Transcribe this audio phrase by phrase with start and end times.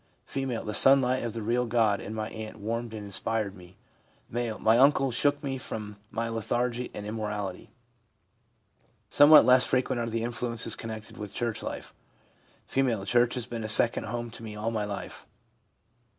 [0.27, 0.33] F.'
[0.65, 3.77] The sunlight of the real God in my aunt warmed and inspired me.'
[4.35, 7.69] M.' My uncle shook me from my lethargy and im morality.'
[9.11, 11.93] Somewhat less frequent are the influences connected with church life.
[12.67, 15.27] F.' Church has been a second home to me all my life.'